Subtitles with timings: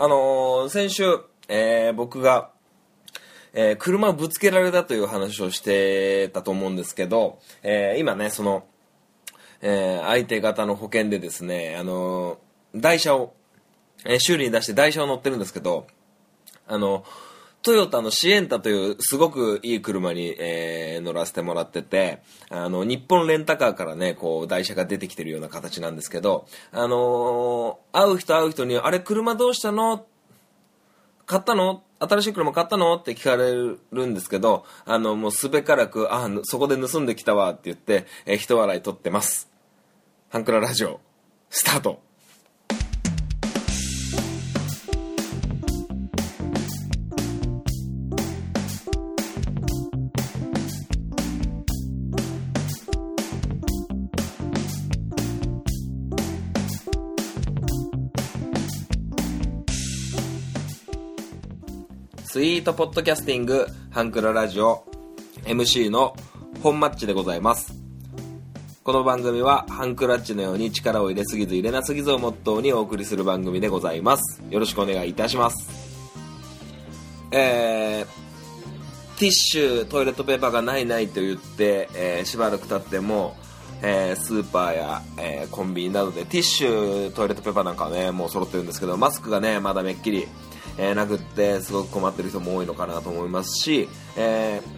[0.00, 1.02] あのー先週、
[1.48, 2.52] えー僕が、
[3.52, 8.64] えー車をぶつけられたという話をしてたと思うんですけど、え今ね、その、
[9.60, 12.38] え相手方の保険でですね、あの
[12.76, 13.34] 台車を、
[14.04, 15.88] え修理に出して台車を乗ってるんですけど、
[16.68, 17.04] あの、
[17.62, 30.06] トヨタのシエンタというすごくいい車に、えー乗らせてもらってて、あの、日本レンタカーからね、こう、台車が出てきてるような形なんですけど、あのー会う人会う人に、あれ車どうしたの？
[31.26, 31.82] 買ったの？
[32.00, 32.94] 新しい車買ったの？
[32.96, 39.50] って聞かれるんですけど、あの、もうすべからく、あ、そこで盗んできたわって言って、えー、人笑い取ってます。
[40.30, 41.00] ハンクララジオ、
[41.50, 42.07] スタート。
[62.30, 64.84] スイートポッドキャスティング、ハンクララジオ、
[65.44, 66.14] MC の
[66.62, 67.72] 本マッチでございます。
[68.84, 74.42] この番組は、ハンクラッチのように力を入れすぎず入れなすぎずをモットーにお送りする番組でございます。
[74.50, 75.70] よろしくお願いいたします。
[77.30, 83.38] えー、ティッシュ、トイレットペーパーがないないと言って、えーしばらく経っても、
[83.80, 90.28] えースーパーや、えーコンビニなどでティッシュ、トイレットペーパーなんかはね、もう揃ってるんですけど、マスクがね、まだめっきり、
[90.78, 94.68] えーなくって、すごく困ってる人も多いのかなと思いますし、えー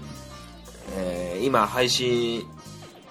[0.96, 2.44] えー今配信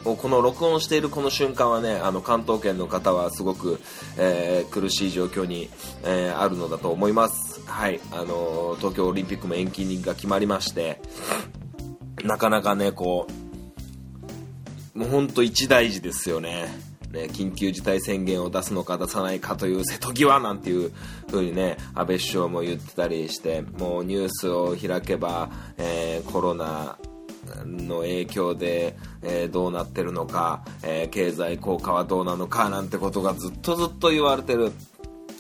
[0.05, 3.79] をこの録音しているこの瞬間はねあの関東圏の方はすごく、
[4.17, 5.69] えー苦しい状況に、
[6.03, 7.61] えーあるのだと思います。
[7.65, 7.99] はい。
[8.11, 10.99] あの東京オリンピックも延期が決まりまして
[12.23, 13.27] なかなかねこ
[14.95, 16.88] うもう本当一大事ですよね。
[17.11, 20.91] ね、緊急事態宣言を出すのか出さないかという瀬戸際なんていう
[21.31, 26.97] 風にね安倍首相も言ってたりしてもうニュースを開けば、えーコロナ
[27.65, 34.71] の影響で、えーどうなってるのか、えー経済効果はどうなのかなんてことがずっとずっと言われてる、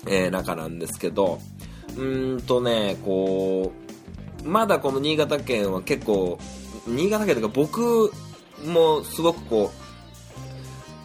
[0.07, 1.39] え中なんですけど
[1.95, 3.71] うーんとねこ
[4.43, 6.39] うまだこの新潟県は結構
[6.87, 8.11] 新潟県というか僕
[8.65, 9.88] もすごくこう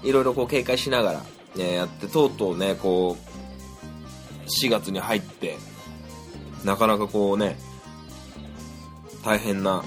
[0.04, 1.22] いろいろこう警戒しながら、
[1.56, 5.56] ね、やってとうとうねこう4月に入って
[6.64, 7.56] なかなかこうね
[9.24, 9.82] 大変な、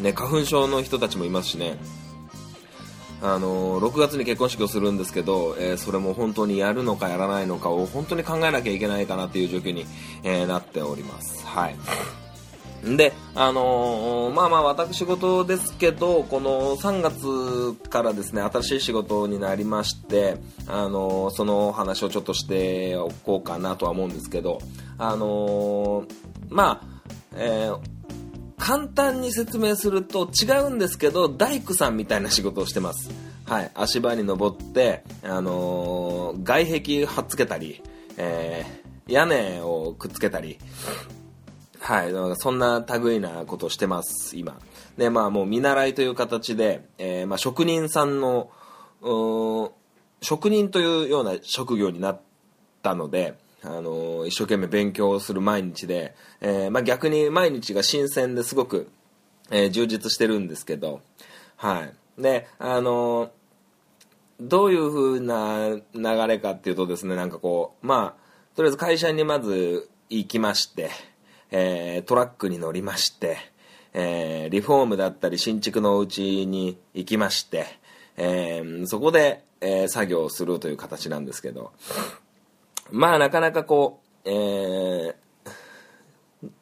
[0.00, 1.78] ね、花粉症の人たちもいますしね
[3.22, 9.84] あの6月に結婚式をするんですけど、えーそれも本当にやるのかやらないのかを本当に考えなきゃいけないかなっていう状況に、
[10.22, 11.46] えーなっております。
[11.46, 11.76] はい。
[12.84, 24.58] で、あのーまあまあ私事ですけど、この3月からですね、新しい仕事になりまして、あのーその話をちょっとしておこうかなとは思うんですけど、
[24.98, 26.14] あのー
[26.48, 27.00] まあ、
[27.36, 27.70] え
[28.58, 33.10] 簡単に説明すると違うんですけど、大工さんみたいな仕事をしてます。
[33.46, 33.70] はい。
[33.74, 37.82] 足場に登って、あの外壁貼っつけたり、
[38.16, 38.80] えー
[39.10, 40.58] 屋根をくっつけたり、
[41.80, 44.58] はい、そんな類なことをしてます、今。
[44.96, 48.50] で、まあもう見習いという形で、えーまあ職人さんの、
[50.20, 52.20] 職人というような職業になっ
[52.82, 58.90] たので、あのー一生懸命勉強する毎日で、えーまあ逆に毎日が新鮮ですごく、
[59.50, 61.00] えー充実してるんですけど、
[61.56, 61.84] は
[62.18, 62.22] い。
[62.22, 63.30] で、あの
[64.40, 70.90] どういう風な流れかっていうとですね、なんかこう、まあ、とりあえず会社にまず行きまして、
[71.50, 73.38] えートラックに乗りまして、
[73.92, 77.66] えーリフォームだったり新築のお家に行きまして、
[78.16, 81.72] えーそこで、え作業をするという形なんですけど、
[82.90, 85.14] まあなかなかこう、え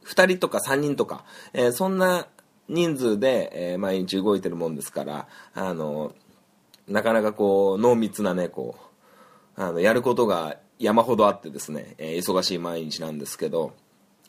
[0.05, 2.27] 2人とか3人とか、えそんな
[2.69, 6.13] 人数で、え毎日動いてるもんですから、あの、
[6.87, 8.77] なかなかこう、濃密なね、こ
[9.57, 13.75] う、あの、やることが山ほどあってですね、え忙しい毎日なんですけど、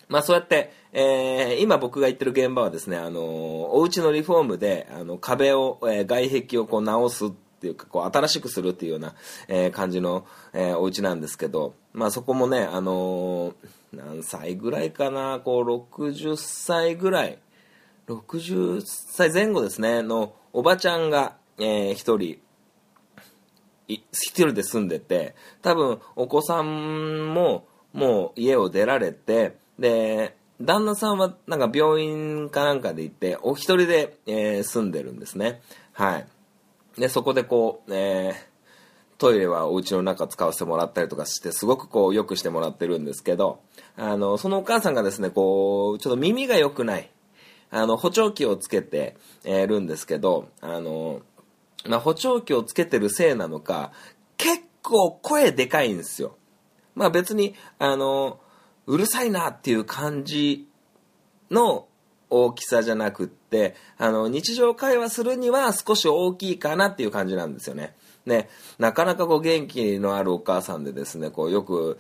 [0.10, 9.14] まあそうやって、えー今僕が行ってる現場はですね、あのお家のリフォームで、あの、壁を、えー外壁をこう直すっていうか、こう、新しくするっていうような、
[9.48, 13.54] えー感じの、えーお家なんですけど、まあそこもね、あのー
[13.94, 17.38] 何歳ぐらいかな、こう、60歳ぐらい、
[18.08, 22.40] 60歳前後ですね、のおばちゃんが、えー一人、
[23.88, 35.62] 一人で住んでて多分お子さんももう家を出られてで旦那さんはなんか病院かなんかで行ってお一人で、えー住んでるんですね。
[35.94, 36.28] はい。
[36.98, 38.50] でそこでこう、えー
[39.20, 43.60] トイレはお家の中使わせてもらったりとかしてすごくこう良くしてもらってるんですけど
[43.98, 47.10] あのそのお母さんがですねこうちょっと耳が良くない
[47.70, 51.22] あの補聴器をつけて、えるんですけどあの、
[51.86, 53.92] まあ、補聴器をつけてるせいなのか
[54.38, 56.38] 結構声でかいんですよ。
[56.96, 58.40] まあ別にあの
[58.90, 60.68] うるさいなっていう感じ
[61.52, 61.86] の
[62.32, 67.96] 大きさじゃなくってあの日常会話するには少し大きいかなっていう感じなんですよね。
[68.26, 68.50] ね、
[68.80, 72.00] なかなかこう元気のあるお母さんでですねこうよく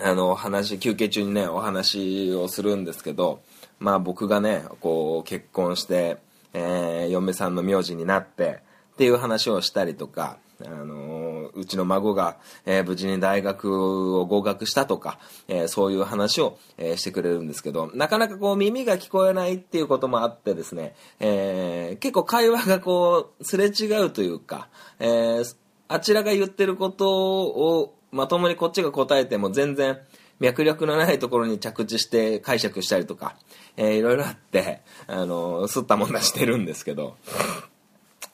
[0.00, 3.42] あの話休憩中にねお話をするんですけど
[3.80, 6.18] まあ僕がねこう結婚して、
[6.54, 8.60] えー、嫁さんの名字になって
[8.92, 11.11] っていう話をしたりとかあの
[11.54, 15.18] うちの孫が、えー、無事に大学を合格したとか、
[15.48, 24.68] えー、そういう話を、えー、してくれるんですけどなかなかこう耳が聞こえないっていうこともあってですね、え結構会話がこうすれ違うというか、
[24.98, 25.42] え
[25.88, 29.98] あちらが言ってることをまともにこっちが答えても全然
[30.42, 33.36] 脈略のないところに着地して解釈したりとか、
[33.76, 37.16] えー、いろいろあって、あのすったもんだしてるんですけど、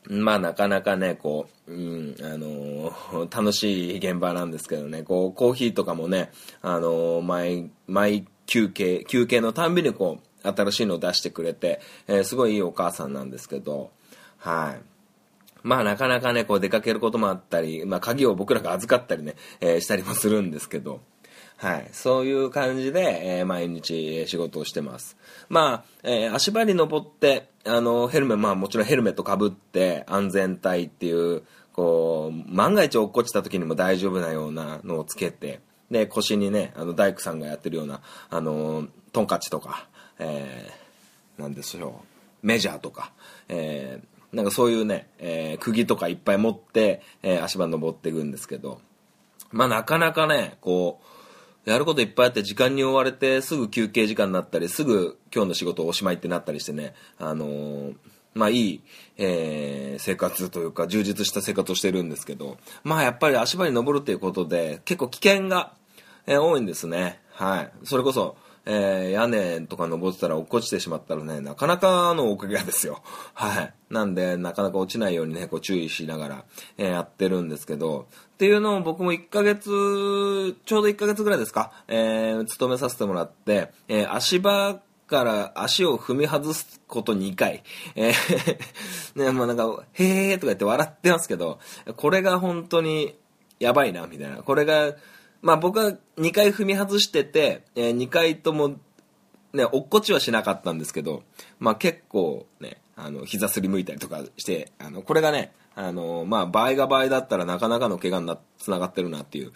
[0.08, 6.31] まあなかなかね、こう、うん、あのー、 楽しい現場なんですけどね、こう、コーヒーとかもね、
[6.62, 13.90] あのー、毎、毎休憩、休憩のたんびにこう、新しいのを出してくれて、えー、すごいいいお母さんなんですけど、
[14.38, 14.82] はい。
[15.62, 21.00] まあなかなかね、こう出かけることもあったり、まあ鍵を僕らが預かったりね、え、したりもするんですけど、
[21.58, 21.88] はい。
[21.93, 25.16] そういう感じで、えー、毎日仕事をしてます。
[25.49, 35.60] まあ、えー、足場に登って、あの、ヘルメット、まあもちろんヘルメットかぶって、安全帯っていう、こう、万が一落っこちた時にも大丈夫なようなのをつけて、
[35.90, 39.88] で、腰にね、あの、大工さんがやってるような、あの、トンカチとか、
[40.20, 42.02] えー、なんでしょ
[42.43, 43.12] う、メジャーとか、
[43.49, 48.81] えー、なんかそういうね、えー、釘とかいっぱい持って、えー、足場登っていくんですけど、
[49.50, 51.17] まあなかなかね、こう、
[51.68, 56.94] やることいっぱいあって時間に追われてすぐ休憩時間になったりすぐ今日の仕事おしまいってなったりしてね。
[57.18, 57.94] あのー、
[58.34, 58.82] まあいい、
[59.18, 62.56] えー、生活というか充実した生活をしてるんですけど。
[62.84, 65.74] まあやっぱり足場に登るということで結構危険が、
[66.26, 67.20] えー、多いんですね。
[67.32, 67.72] はい。
[67.84, 68.36] それこそ
[68.70, 73.02] えー、屋根とか登ってたら落っこちてしまったらね、なかなかのおかげですよ。
[73.32, 73.74] はい。
[73.88, 76.44] なんで、なかなか落ちないようにね、こう注意しながら、
[76.76, 79.64] えー、やってるんですけど、っていうのを僕も1ヶ月、
[80.66, 87.64] ちょうど1ヶ月ぐらいですか、えー、勤めさせてもらって、えー、足場から足を踏み外すこと2回。
[87.96, 88.58] えー
[89.16, 91.58] ね、もうなんか、へーとか言って笑ってますけど、
[91.96, 93.14] これが本当に
[93.60, 94.42] やばいな、みたいな。
[94.42, 94.92] これが、
[95.43, 98.76] まあ僕は2回踏み外してて、えー、2回とも、
[99.52, 101.23] ね、落っこちはしなかったんですけど、
[101.58, 109.52] まあ結構ね、あの、膝すりむいたりとかして、あの、これがね、あの、まあ場合が場合だったらなかなかの怪我にな、つながってるなっていう、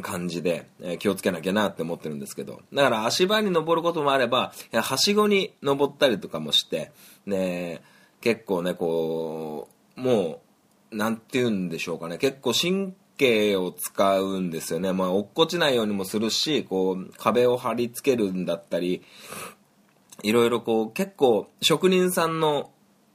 [0.00, 2.62] 感じで、えー、気をつけなきゃなって思ってるんですけど。
[2.72, 6.90] だから足場に登ることもあれば、はしごに登ったりとかもして、
[7.26, 7.82] ね、
[8.22, 10.40] 結構ね、こう、も
[10.90, 14.92] う、なんて言うんでしょうかね、結構神経を使うんですよね。
[14.92, 19.02] まあ、落っこちないようにもするし、こう、壁を貼り付けるんだったり、
[20.22, 22.70] いろいろこう、結構、職人さんの、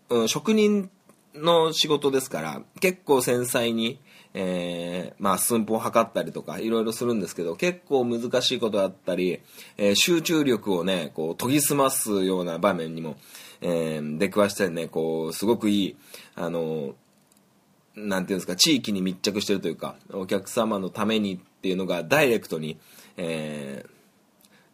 [0.10, 0.90] うん、職人
[1.36, 4.00] の仕事ですから、結構繊細に、
[4.34, 9.42] えー、まあ、寸法を測ったりとか、いろいろするんですけど、結構難しいことだったり、
[9.78, 13.18] えー、集中力をね、こう、研ぎ澄ますような場面にも、
[13.62, 15.98] えー、出くわしてね、こう、すごくいい、
[16.36, 16.94] あの
[17.96, 22.80] なんていうんですか、地域に密着してるというか、お客様のためにっていうのがダイレクトに、
[23.18, 23.90] えー、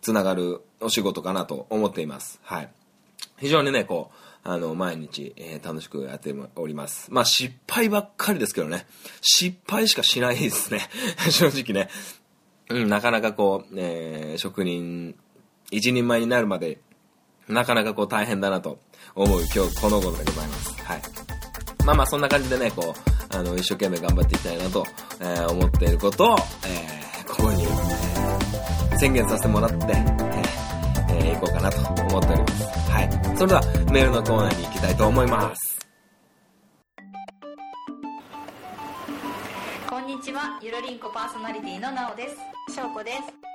[0.01, 2.39] つながるお仕事かなと思っています。
[2.43, 2.69] はい。
[3.37, 7.11] 非常にね、こう、あの、毎日、えー、楽しくやっております。
[7.11, 8.85] まあ、失敗ばっかりですけどね。
[9.21, 10.87] 失敗しかしないですね。
[11.31, 11.89] 正直ね。
[12.69, 15.15] うん、なかなかこう、えー、職人、
[15.71, 16.79] 一人前になるまで、
[17.47, 18.79] なかなかこう大変だなと
[19.13, 20.83] 思う今日この頃でございます。
[20.83, 21.14] はい。
[21.85, 24.85] まあまあそんな感じでね、こう、あの、一生懸命頑張っていきたいなと、
[25.19, 29.93] えー、思っていることを、えー、ここに、えー、宣言させてもらって、えー、
[31.09, 32.63] えー、行こうかなと思っております。
[32.89, 33.37] はい。
[33.37, 33.61] それでは、
[33.91, 35.79] メールのコーナーに行きたいと思います。
[39.87, 42.29] こんにちは、ゆるりんこパーソナリティのなおで
[42.67, 42.73] す。
[42.73, 43.54] しょうこです。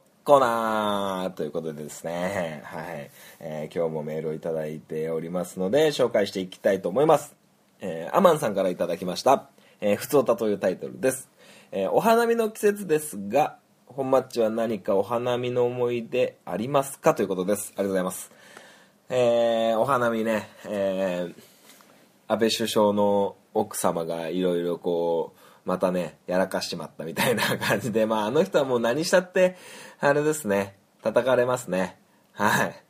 [0.23, 3.09] コーナーということでですね、はい、
[3.39, 7.35] えー、今日もメールをいただいておりますので、紹介していきたいと思います。
[7.79, 9.49] えー、アマンさんからいただきました、
[9.79, 11.27] えー、ふつおたというタイトルです。
[11.71, 17.73] えー、お花見の季節ですが、本マッチは何かお花見の思い出ありますかということです。
[17.75, 18.31] ありがとうございます。
[19.09, 21.33] えー、お花見ね、えー、
[22.27, 25.40] 安倍首相の奥様がいろいろこう、
[25.71, 29.55] またね、やらかしちまったみたいな 感じで、まあ、あの人はもう何したって、
[30.01, 31.97] あれですね、叩かれますね。
[32.33, 32.83] はい。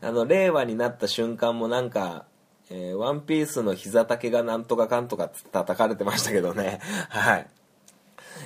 [0.00, 2.24] あの、令和になった瞬間もなんか、
[2.70, 6.80] えー、ワンピースの膝丈がなんとかかんとかつ叩かれてましたけどね。
[7.10, 7.46] はい。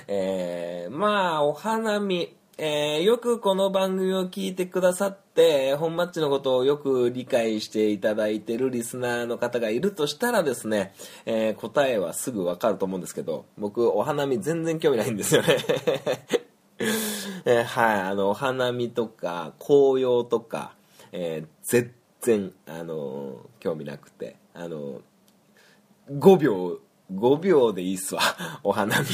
[0.09, 2.35] えー、まあ、お花見。
[2.57, 5.17] えー、よくこの番組を聞いてくださっ、
[5.77, 10.93] 本マッチのことをよく理解していただいてるリスナーの方がいるとしたらですね、
[11.25, 15.57] えー、答えはすぐわかると思うんですけど、僕、お花見全然興味ないんですよね。
[17.45, 20.73] えー、はい、あの、お花見とか、紅葉とか、
[21.11, 25.01] えー、全然、あの興味なくて、あの
[26.11, 26.79] 5秒
[27.13, 28.21] 5秒でいいっすわ。
[28.63, 29.05] お花見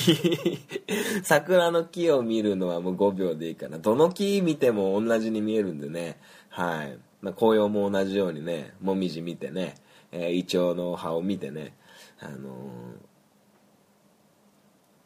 [1.23, 3.77] 桜の木を見るのはもう 5秒でいいかな。
[3.77, 6.19] どの木見ても同じに見えるんでね。
[6.49, 6.97] はい。
[7.21, 9.75] まあ、紅葉も同じようにね、もみじ見てね、
[10.11, 11.73] えー、イチョウの葉を見てね、
[12.19, 12.49] あの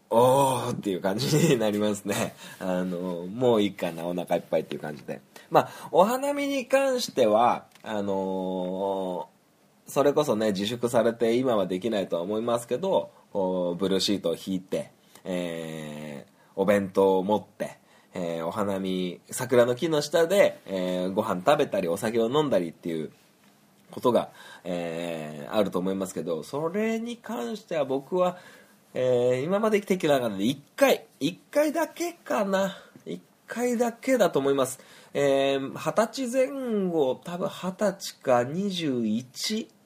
[0.10, 2.36] ー、おーっていう感じになりますね。
[2.60, 5.22] あのー、もういいかな、お腹いっぱいっていう感じで。
[5.52, 9.30] まあ、お花見に関しては、あの
[9.88, 14.92] それこそね、自粛されて今はできないとは思いますけど、ブルーシートを引いて、
[15.24, 17.78] えー、お弁当を持って、
[18.14, 23.12] えー、お花見、桜の木の下で、えー、ご飯食べたり、お酒を飲んだりっていう
[23.90, 24.30] ことが、
[24.66, 28.38] えー、あると思いますけど、それに関しては僕は、
[28.94, 32.78] え、今まで生きてきた中で1回、1回だけかな。
[33.06, 34.80] 1回だけだと思います。
[35.14, 39.77] えー、20歳前後、多分20歳か21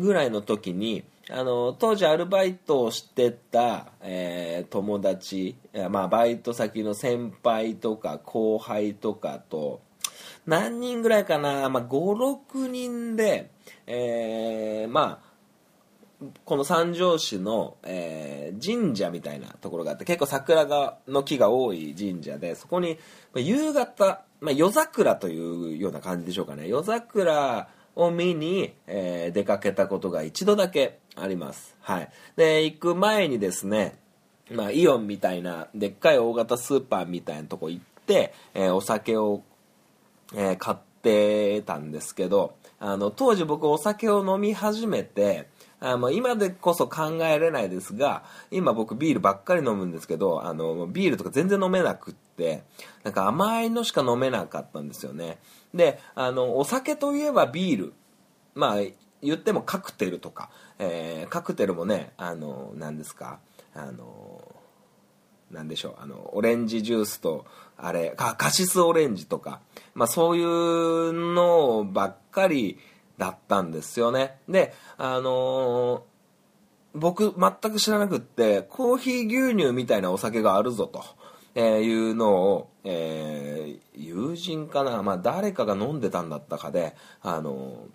[0.00, 5.56] ぐらいの時にあの当時アルバイトをしてた、えー、友達、
[5.90, 9.80] まあ、バイト先の先輩とか後輩とかと
[10.46, 13.50] 何人ぐらいかな、まあ、56人で、
[13.86, 15.30] えー、まあ
[16.44, 22.98] この三条市の、えー、神社みたいなところがあって結構桜がの木が多い神社でそこに
[23.34, 26.68] 夕方、まあ、夜桜というような感じでしょうかね。
[26.68, 27.68] 夜桜
[28.00, 31.76] を見に、えー、出かけたことが一度だけあります。
[31.82, 32.10] はい。
[32.34, 33.98] で、行く前にですね、
[34.50, 39.42] まあ、イオンみたいな、でっかい大型スーパーみたいなとこ行って、えー、お酒を、
[40.34, 45.48] えー、買ってたんですけど、あの、当時僕お酒を飲み始めて、
[45.80, 52.64] あの今でこそ考えれないですが今僕ビールばっかり飲むんですけどあのビールとか全然飲めなくって
[53.02, 55.38] なんか甘いのしか飲めなかったんですよね。
[55.74, 57.92] であのお酒といえばビール。
[58.54, 58.80] まあ
[59.22, 63.38] 言ってもカクテルとか、えー、カクテルもねあの何ですか。
[63.74, 64.42] あの
[65.50, 65.94] 何でしょう。
[66.00, 67.46] あのオレンジジュースと
[67.76, 69.60] あれカシスオレンジとか、
[69.94, 72.78] まあ、そういうのばっかり
[73.20, 74.38] だったんですよね。
[74.48, 76.00] であのー、
[76.94, 81.04] 僕全く知らなくってコーヒー牛乳みたいなお酒があるぞと。
[81.56, 87.86] えー、いうのを、えー、友人かな、まあ、誰かが飲んでたんだったかで、あの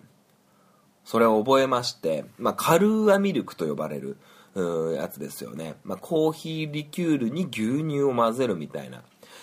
[1.06, 4.18] それを覚えまして、まあ、カルーアミルクと呼ばれる
[4.94, 9.02] やつですよね、まあ、コーヒーリキュールに牛乳を混ぜるみたいな、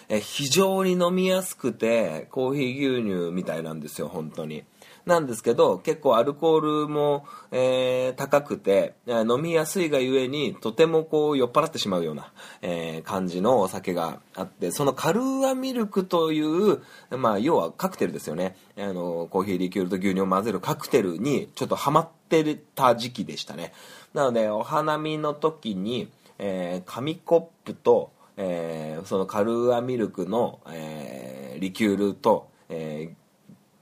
[0.09, 4.63] え非常に飲みやすくてコーヒー牛乳みたいなんですよ本当に。
[5.05, 12.31] なんですけど結構アルコールも、えー、高くて飲みやすいがゆえにとてもこう酔っ払ってしまうような、
[12.62, 16.81] えー、感じのお酒があってそのカルーアミルクという、
[17.17, 18.55] まあ、要はカクテルですよね。
[18.77, 23.74] あのコーヒーリキュールと牛乳を混ぜるカクテルにちょっとハマってた時期でしたね。
[24.13, 33.22] なのでお花見の時に、えー、紙コップとえー、そのカルーアミルクの、えー、リキュールと、えー、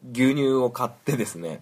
[0.04, 1.62] 牛乳を買ってですね、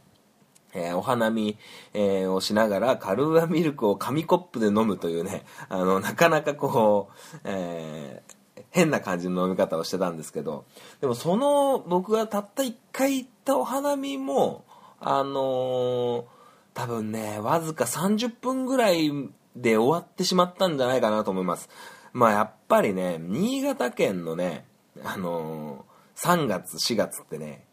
[0.73, 1.57] えー、お花見、
[1.93, 10.65] えー、をしながらカルーアミルクを紙コップで飲むというね、あの、なかなかこう、えー、変な感じの飲み方をしてたんですけど、
[11.01, 14.63] でもその僕がたった1回行ったお花見も、
[14.99, 16.25] あの
[16.73, 19.11] 多分ね、わずか30分ぐらい
[19.55, 21.69] で終わってしまったんじゃないかなと思います。
[22.13, 24.65] まあやっぱりね、新潟県のね、
[25.03, 27.65] あの3月、4月ってね、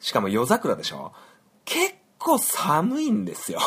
[0.00, 1.12] しかも夜桜でしょ？
[1.64, 3.60] 結構寒いんですよ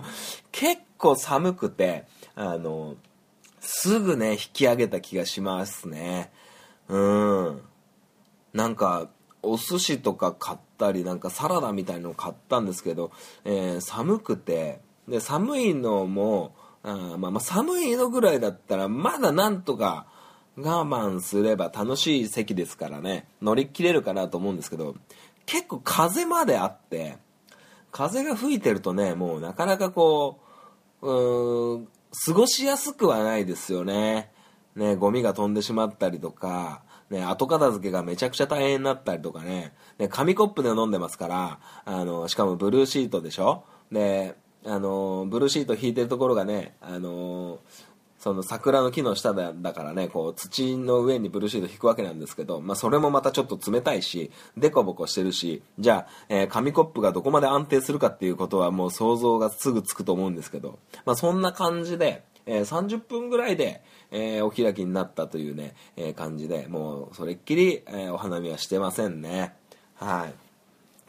[0.52, 2.96] 結構寒くて、あの、
[3.60, 6.32] すぐね、引き上げた気がしますね。
[6.88, 7.62] うん。
[8.52, 9.08] なんか、
[9.42, 13.10] お寿司とか買ったり、なんかサラダみたいのを買ったんですけど、
[13.44, 20.06] えー、寒くて、で、寒いのも、あまあ、まあ、寒いのぐらいだったら、まだなんとか
[20.56, 24.94] 我慢すれば楽しい席ですからね、乗り切れるかなと思うんですけど、
[25.50, 27.18] 結構風まであって、
[27.90, 30.38] 風が吹いてるとね、もうなかなかこ
[31.02, 31.86] う、う、
[32.24, 34.30] 過ごしやすくはないですよね。
[34.76, 43.64] ね、ゴミが飛んでしまったりとか、ね、後片付けがめちゃくちゃ大変になったりとかね、ね、紙コップで飲んでますから、あの、しかもブルーシートでしょ？
[43.90, 47.58] で、あの、ブルーシート引いてるところがね、あの、
[48.20, 69.54] その桜の木の下だだからね、こう土の上にブルーシート引くわけなんですけど、まあそれもまたちょっと冷たいし、デコボコしてるし、じゃあ、えー、紙コップがどこまで安定するかっていうことはもう想像がすぐつくと思うんですけど、まあそんな感じで、えー、30分ぐらいで、えー、お開きになったというね、え感じで、もうそれっきり、えお花見はしてませんね。
[69.94, 70.49] はい。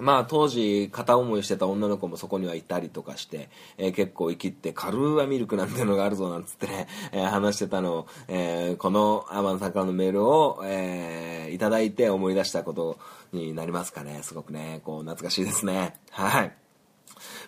[0.02, 12.98] まあ当時片思いしてた女の子もそこにはいたりとかして、えー、結構生きってカルーアミルクなんてのがあるぞなんつってね、 えー、話してたのを、えー、このアマンさんからのメールを、えー、いただいて思い出したこと
[13.32, 14.22] になりますかね。
[14.24, 16.00] すごくね、こう懐かしいですね。
[16.10, 16.52] はい。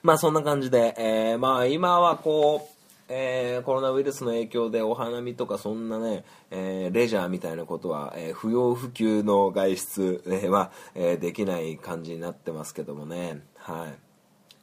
[0.03, 2.72] まあそんな感じで、えー、まあ今はこう、
[3.09, 13.41] えー、コロナウイルスの影響でお花見とかそんなね、えー、レジャーみたいなことは、えー、不要不急の外出、は、えできない感じになってますけどもね。
[13.57, 13.93] はい。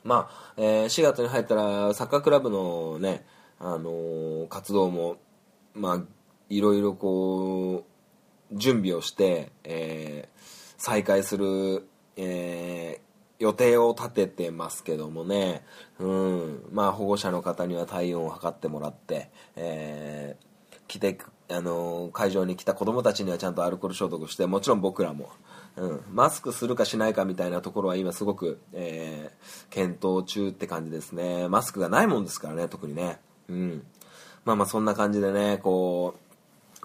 [0.02, 3.26] まあ、え4月に入ったらサッカークラブのね、
[3.58, 5.16] あの活動も、
[5.74, 6.02] まあ、
[6.48, 7.84] いろいろこ
[8.52, 10.28] う、準備をして、え
[10.78, 13.00] 再開する、え
[13.40, 15.64] 予定を立ててますけどもね、
[15.98, 21.18] うん、まあ保護者の方には体温を測ってもらって、えー、来て、
[21.48, 25.30] あの会場に来た子供たちにはちゃんとアルコール消毒して、もちろん僕らも、
[25.76, 31.48] うん、マスクするかしないかみたいなところは今すごく、えー、検討中って感じですね。
[31.48, 33.20] マスクがないもんですからね、特にね。
[33.48, 33.86] うん。
[34.44, 36.14] まあまあそんな感じでね、こ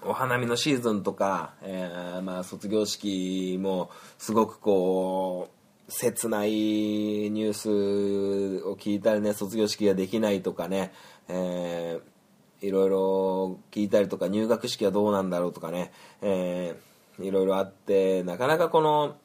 [0.02, 5.55] う、お花見のシーズンとか、えー、まあ卒業式もすごくこう、
[5.88, 10.92] 切ないニュースを聞いたりね、卒業式ができないとかね、
[11.28, 19.16] えー、いろいろ聞いたりとか、入学式はどうなんだろうとかね、えー、いろいろあって、なかなかこの、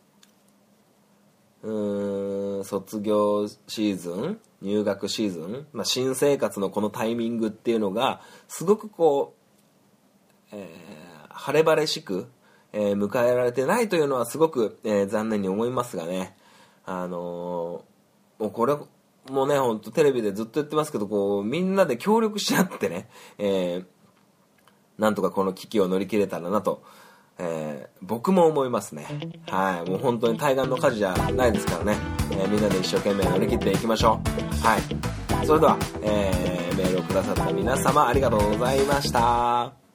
[1.63, 9.35] うん、卒業シーズン、入学シーズン、まあ、新生活のこのタイミングっていうのが、すごくこ
[10.51, 12.27] う、えー、晴れ晴れしく、
[12.73, 16.35] え、迎えられてないというのはすごく、えー、残念に思いますがね、
[16.85, 17.85] あの、
[18.39, 18.75] もうこれ
[19.29, 23.85] もね、ほんとテレビでずっと言ってますけど、こう、みんなで協力し合ってね、えー、
[24.97, 26.83] なんとかこの危機を乗り切れたらなと、
[27.37, 29.07] えー、僕も思いますね。
[29.49, 29.89] はい。
[29.89, 31.95] もう本当に対岸の火事じゃないですからね。
[32.31, 34.21] えー、みんなで一生懸命乗り切っていきましょ
[34.61, 34.65] う。
[34.65, 35.45] はい。
[35.45, 39.90] それでは、えー、メールをくださった皆様ありがとうございました。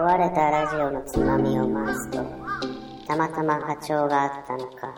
[0.00, 2.24] 壊れたラジオのつまみを回すと
[3.06, 4.94] たまたま波長があったのか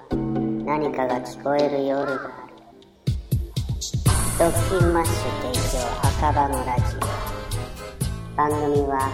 [0.64, 2.54] 何かが聞こえる夜がある。
[4.38, 7.00] ドッキンマッシュ提供墓場のラジオ。
[8.36, 9.10] 番組は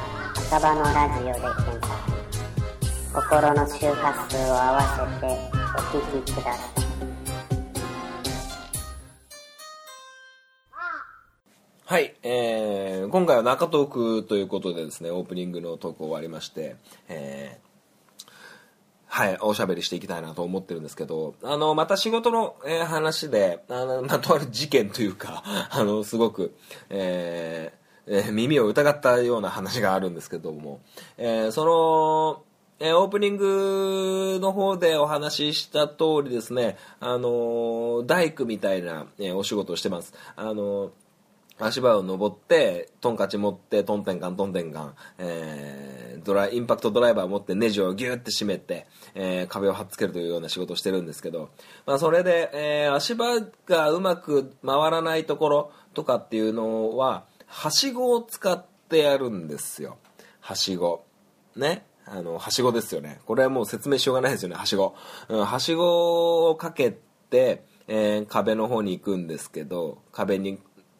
[0.50, 1.96] 墓場のラジオで検索。
[3.14, 5.40] 心の周波数を合わせて
[5.74, 6.87] お聴きください。
[11.88, 16.76] はい、えー、今回は中トークということでですね、オープニングのトーク終わりまして、
[17.08, 18.30] えー、
[19.06, 26.54] はい、おしゃべりしていきたいなと思ってるんですけど、あの、また仕事の、えー、話で、あの、まとある事件というか、 あの、すごく、
[26.90, 30.80] えー、えー、耳を疑ったような話があるんですけども、
[31.16, 32.42] えー、その、
[32.80, 40.12] え、オープニングの方でお話しした通りですね、あの大工みたいな、え、お仕事をしてます。
[40.36, 40.90] あの
[41.58, 51.50] 足場を登って、トンカチ持って、トンテンカン、トンテンカン、えー、ドライ、インパクトドライバーを持ってネジをギューって締めて、えー、壁を貼っつけるというような仕事をしてるんですけど、
[51.86, 59.96] まあそれで、えー、足場がうまく回らないところとかっていうのは、はしごを使ってやるんですよ。
[60.40, 61.04] はしご。
[61.56, 61.84] ね。
[62.06, 63.20] あの、はしごですよね。
[63.26, 64.94] これはもう説明しようがないですよね、はしご。
[65.28, 66.96] うん、はしごをかけ
[67.30, 70.58] て、えー、壁の方に行くんですけど、壁に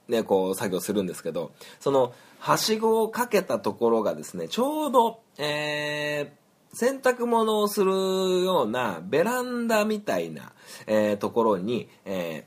[0.09, 10.53] ね、こう作業するんですけど、その、はしごをかけたところがですね、ちょうど、えー、洗濯物をするようなベランダみたいな、
[10.87, 12.45] えー、ところに、え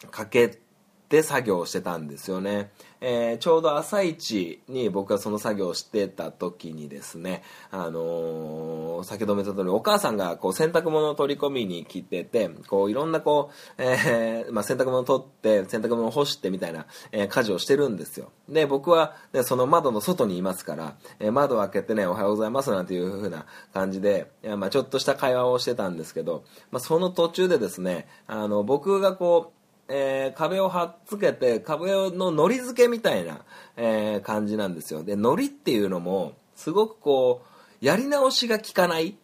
[0.00, 0.58] ー、かけ
[1.06, 18.32] って作業してたんですよね、えーちょうど朝一に僕がその作業をしてた時にですね、あのー先ほども言った通りお母さんがこう洗濯物を取り込みに来ててこういろんなこう、えーまあ、洗濯物を取って洗濯物を干してみたいな、え家事をしてるんですよ。
[18.48, 29.56] で僕は、ね、その窓の外にいますから、え窓を開けてねおはようございますなんていう風な感じで、いやまあ、ちょっとした会話をしてたんですけど、まあ、その途中でですねあの僕がこう
[29.88, 33.42] えー壁を貼っつけて壁ののり付けみたいな、
[33.76, 35.04] えー感じなんですよ。
[35.04, 39.16] でのりっていうのもすごくこうやり直しが効かない、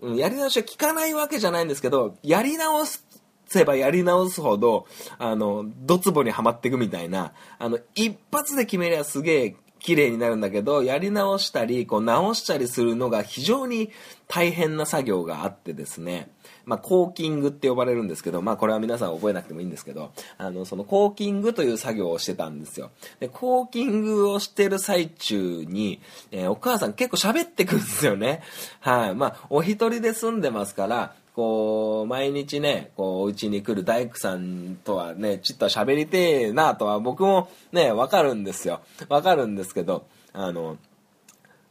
[0.00, 2.84] うん、やり直しが効かないわけじゃないんですけどやり直
[3.46, 4.86] せばやり直すほど
[5.18, 13.90] あのドツボにはまっていくみたいなあの一発で決めりゃすげえ綺麗になるんだけどやり直したりこう直したりするのが非常に
[14.28, 16.30] 大変な作業があってですね。
[16.64, 22.90] まあ、コーキングって呼ばれるんですけど、まあ、これは皆さん覚えなくてもいいんですけど、あの、そのコーキングという作業をしてたんですよ。
[23.20, 28.42] で、コーキングをしてる最中に、えーお母さん結構喋ってくるんですよね。
[28.80, 29.14] はい。
[29.14, 38.80] まあ、お一人で住んでますから、こう、毎日ね、こう、お家に来る大工さんとはね、ちょっと喋りてえなとは僕もね、わかるんですよ。
[39.08, 40.76] わかるんですけど、あの、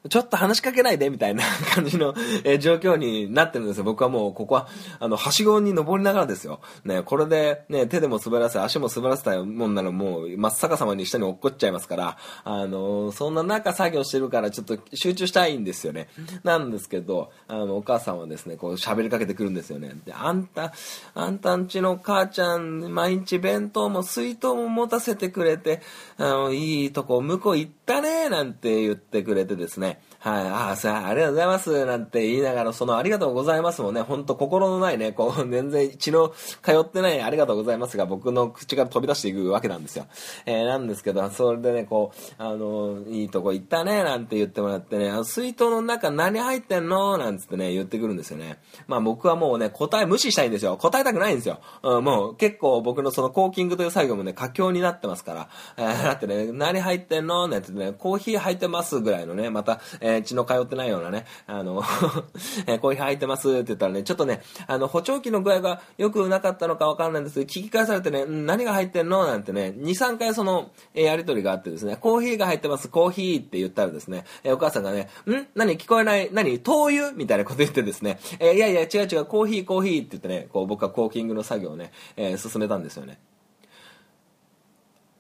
[0.10, 1.44] ちょっと話しかけないでみたいな
[1.76, 3.84] 感じの、 えー状況になってるんですよ。
[3.84, 4.68] 僕はもう、ここは、
[5.00, 6.60] あの、はしごに登りながらですよ。
[6.86, 16.08] ね、これで、ね、手でも滑らせ、足も滑らせたもんならもう、真っ逆さまに下に落っこっちゃいますから、あの、そんな中作業してるから、ちょっと集中したいんですよね。
[16.44, 19.94] なんですけど、あの、お母さんはですね、こう喋りかけてくるんですよね。
[20.06, 20.74] で、あんた、
[21.14, 25.82] あんたんちの母ちゃん、毎日弁当も水筒も持たせてくれて、
[26.18, 36.30] あの、いいとこ向こう行ってたね、なんて言ってくれてですね、はい、ああ、さあ、ありがとうございます、なんて言いながら、そのありがとうございますもね、ほんと心のないね、こう、 全然血の
[36.62, 40.06] 通ってないありがとうございますが、僕の口から飛び出していくわけなんですよ。
[40.46, 47.18] えーなんですけど、それでね、こう、あの、いいとこ行ったね、なんて言ってもらってね、あの水筒の中何入ってんの？
[47.18, 48.60] なんつってね、言ってくるんですよね。
[48.86, 50.78] まあ僕はもうね、答え無視したいんですよ。
[50.78, 51.58] 答えたくないんですよ。
[51.82, 57.48] うん、もう結構僕のそのコーキングという作業もね、佳境になってますから、えーだってね、何入ってんの？
[57.48, 61.84] なんてね、コーヒー入ってますぐらいのね、また、えーえ血の通ってないようなね、あの、
[62.68, 69.26] えーコーヒー入ってますって言ったらね、ちょっとね、あの、補聴器の具合が良くなかったのかわかんないんですけど、聞き返されてね、何が入ってんの？
[69.26, 75.48] なんてね、2、3回その、えーやりとりがあってですね、コーヒーが入ってます、コーヒーって言ったらですね、えーお母さんがね、ん？
[75.56, 76.30] 何聞こえない？
[76.32, 76.60] 何？
[76.60, 77.12] 灯油？
[77.14, 83.20] みたいなこと言ってですね、えーいやいや、違う違う、コーヒー、コーヒーって言ってね、こう僕はコーキングの作業をね、えー進めたんですよね。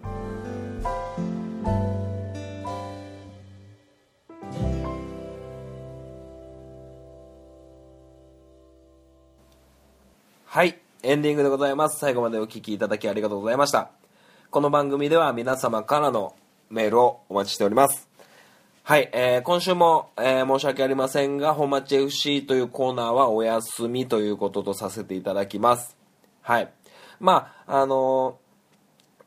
[11.11, 11.99] エンディングでございます。
[11.99, 13.91] 最後までお聞きいただきありがとうございました。
[14.49, 16.37] この番組では皆様からの
[16.69, 18.07] メールをお待ちしております。
[18.83, 25.97] はい、えー今週も、えー申し訳ありませんが、本町 FC というコーナーはお休みということとさせていただきます。
[26.43, 26.71] はい。
[27.19, 28.37] まあ、あの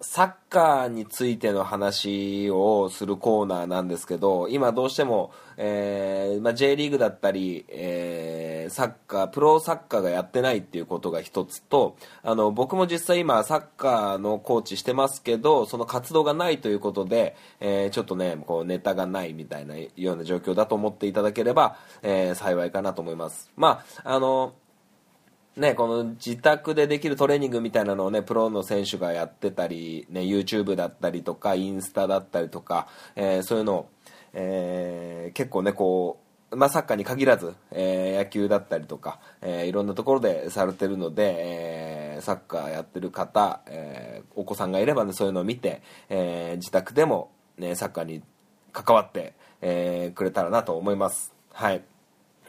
[0.01, 23.51] ーサッカーについての話をするコーナーなんですけど、今どうしても、えーまあ、J リーグだったり、えーサッカー、プロサッカーがやってないっていうことが一つと、あの、僕も実際今サッカーのコーチしてますけど、その活動がないということで、えーちょっとね、こうネタがないみたいなような状況だと思っていただければ、えー幸いかなと思います。
[23.57, 24.55] まあ、あの、
[25.57, 33.89] ね、この自宅でできるトレーニングみたいなのをね、プロの選手がやってたり、ね、YouTube だったりとか、インスタだったりとか、えーそういうのを、
[34.35, 36.21] えー結構ね、こ
[36.51, 48.23] う、まあ、サッカーに限らず、えー野球だったりとか、えーいろんなところでされてるので、えーサッカーやってる方、えーお子さんがいればね、そういうのを見て、えー自宅でも、ね、サッカーに
[48.73, 51.33] 関わって、えーくれたらなと思います。
[51.53, 51.83] はい。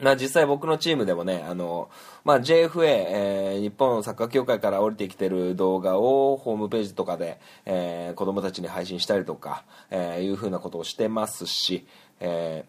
[0.00, 1.88] まあ、実際僕のチームでもね、あの、
[2.24, 11.86] まあ、JFA、えー日本サッカー協会から降りてきてる動画をホームページとかで、えー子供たちに配信したりとか、えーいうふうなことをしてますし、
[12.20, 12.64] え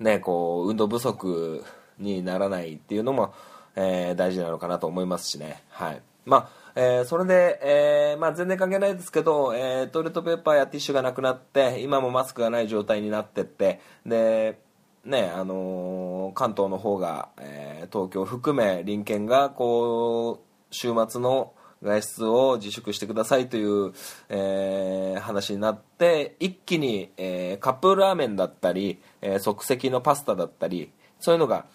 [0.00, 1.64] ーね、こう、運動不足
[1.98, 3.32] にならないっていうのも、
[3.76, 5.62] えー大事なのかなと思いますしね。
[5.70, 6.02] はい。
[6.24, 14.58] まあ、えーそれで、えーまあ、全然関係ないですけど、えートイレットペーパーやティッシュがなくなって、今もマスクがない状態になってって、で、
[15.04, 23.92] ね、あのー関東の方が、えー東京含め隣県が、こう、週末の外出を自粛してくださいという、
[24.28, 31.66] えー話になって一気に、えーカップラーメンだったり、えー即席のパスタだったりそういうのが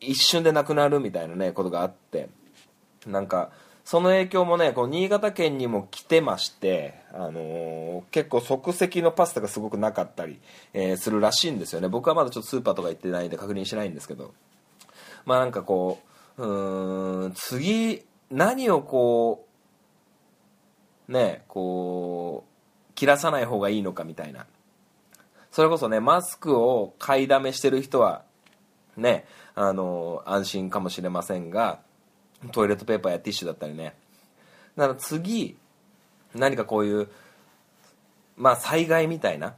[0.00, 2.30] 一瞬でなくなるみたいなねことがあって
[3.06, 3.50] なんか
[3.84, 10.40] その影響もねこう新潟県にも来てまして、あのー結構即席のパスタがすごくなかったり、
[10.72, 11.88] えーするらしいんですよね。
[11.88, 14.32] 僕はまだちょっとスーパーとか行ってないんで確認しないんですけど。
[15.26, 16.00] まあなんかこ
[16.38, 19.46] ううん次何をこ
[21.08, 22.44] うねこ
[22.90, 24.46] う切らさない方がいいのかみたいな。
[25.50, 28.22] それこそねマスクを買いだめしてる人は
[28.96, 31.80] ねあの安心かもしれませんが
[32.52, 33.94] トイレットペーパーやティッシュだったりね。
[34.76, 35.56] だから次
[36.34, 37.08] 何かこういう
[38.36, 39.54] まあ災害みたいな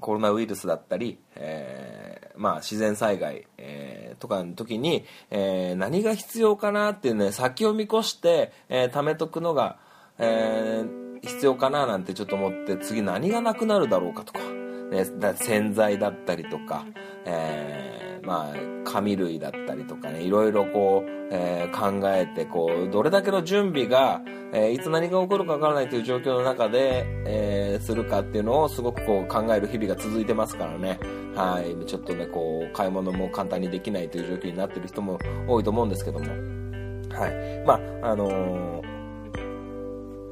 [0.00, 9.78] コロナウイルスだったり、えーまあ、自然災害、えーとかの時に、えー何が必要かなっていうね先を見越して、えー貯めとくのが、
[10.18, 16.84] えー必要かななんてちょっと思って次何がなくなるだろうかとか、ね、だ洗剤だったりとか、
[17.24, 24.20] えーまあ、紙類だったりとかねいろいろこう、えー考えてこうどれだけの準備が、
[24.52, 31.00] えーいつ何が起こるかわからないという状況の中で、えーするかっていうのをすごくこう考える日々が続いてますからね。
[31.34, 31.86] はい。
[31.86, 36.26] ちょっとねこう買い物も簡単にできないという状況になってる人も多いと思うんですけども。
[36.26, 37.64] はい。
[37.66, 38.91] まああのー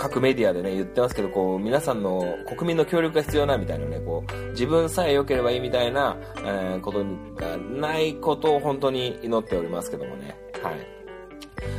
[0.00, 7.04] 各メディアでね言ってますけどこう皆さんの国民の協力が必要なみたいなねこう自分さえ良ければいいみたいな、えーこと
[7.36, 10.34] がないことを本当に祈っておりますけどもね。
[10.62, 10.74] はい。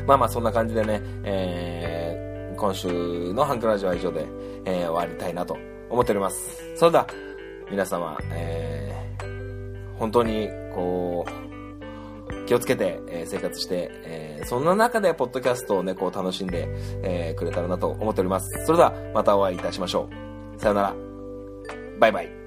[0.06, 4.28] まあまあそんな感じでね、えー今週のハンクラジオは以上で、
[4.66, 5.58] えー終わりたいなと
[5.90, 6.62] 思っております。
[6.76, 7.08] それでは
[7.72, 11.51] 皆様、えー本当にこう
[12.48, 16.68] 気をつけて、えー生活して、えーそんな中でポッドキャストをねこう楽しんで、
[17.04, 18.66] えーくれたらなと思っております。
[18.66, 20.10] それではまたお会いいたしましょ
[20.58, 20.60] う。
[20.60, 20.96] さよなら。
[22.00, 22.41] バイバイ。